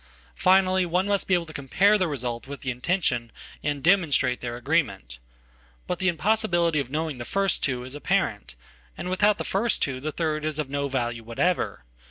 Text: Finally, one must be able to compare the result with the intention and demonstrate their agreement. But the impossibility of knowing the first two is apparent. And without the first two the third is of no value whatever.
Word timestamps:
Finally, 0.33 0.83
one 0.83 1.05
must 1.05 1.27
be 1.27 1.35
able 1.35 1.45
to 1.45 1.53
compare 1.53 1.95
the 1.95 2.07
result 2.07 2.47
with 2.47 2.61
the 2.61 2.71
intention 2.71 3.31
and 3.61 3.83
demonstrate 3.83 4.41
their 4.41 4.57
agreement. 4.57 5.19
But 5.85 5.99
the 5.99 6.07
impossibility 6.07 6.79
of 6.79 6.89
knowing 6.89 7.19
the 7.19 7.23
first 7.23 7.61
two 7.61 7.83
is 7.83 7.93
apparent. 7.93 8.55
And 8.97 9.11
without 9.11 9.37
the 9.37 9.43
first 9.43 9.83
two 9.83 9.99
the 9.99 10.11
third 10.11 10.43
is 10.43 10.57
of 10.57 10.71
no 10.71 10.87
value 10.87 11.23
whatever. 11.23 11.83